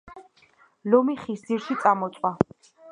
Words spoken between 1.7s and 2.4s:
წამოწვა